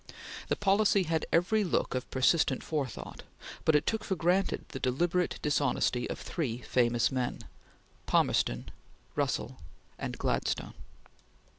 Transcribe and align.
The 0.47 0.55
policy 0.55 1.03
had 1.03 1.27
every 1.31 1.63
look 1.63 1.93
of 1.93 2.09
persistent 2.09 2.63
forethought, 2.63 3.21
but 3.65 3.75
it 3.75 3.85
took 3.85 4.03
for 4.03 4.15
granted 4.15 4.65
the 4.69 4.79
deliberate 4.79 5.37
dishonesty 5.43 6.09
of 6.09 6.17
three 6.19 6.57
famous 6.61 7.11
men: 7.11 7.43
Palmerston, 8.07 8.71
Russell, 9.15 9.59
and 9.99 10.17
Gladstone. 10.17 10.73